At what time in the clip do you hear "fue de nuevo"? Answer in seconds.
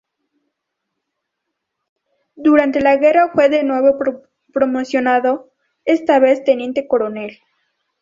3.35-3.99